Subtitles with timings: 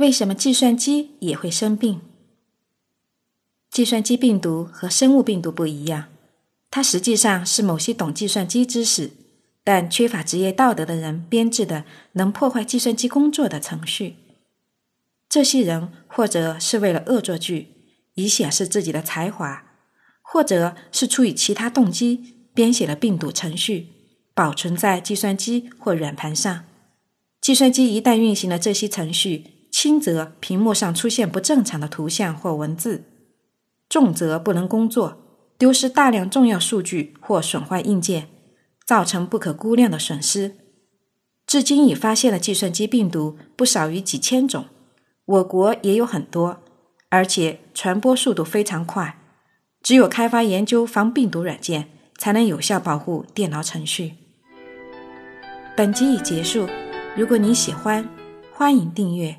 [0.00, 2.00] 为什么计算机也会生病？
[3.70, 6.08] 计算机病毒和生物病毒不一样，
[6.70, 9.10] 它实际上是某些懂计算机知识
[9.62, 14.16] 但缺乏职业道德的人编制的能破坏计算机工作的程序。
[15.28, 17.68] 这些人或者是为了恶作剧，
[18.14, 19.66] 以显示自己的才华，
[20.22, 23.88] 或者是出于其他动机编写了病毒程序，
[24.32, 26.64] 保存在计算机或软盘上。
[27.38, 33.04] 计算机一旦运行了这些程序，轻则屏幕上出现不正常的图像或文字，
[33.88, 35.18] 重则不能工作，
[35.56, 38.28] 丢失大量重要数据或损坏硬件，
[38.84, 40.56] 造成不可估量的损失。
[41.46, 44.66] 至今已发现了计算机病毒不少于几千种，
[45.24, 46.62] 我国也有很多，
[47.08, 49.16] 而且传播速度非常快。
[49.82, 54.14] 只有开发研究防病毒软件，才能有效保护电脑程序。
[55.76, 56.68] 本集已结束，
[57.16, 58.08] 如果你喜欢，
[58.52, 59.36] 欢迎订阅。